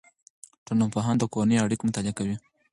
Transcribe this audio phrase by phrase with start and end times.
[0.65, 2.35] ټولنپوهنه د کورنیو اړیکو مطالعه هم کوي.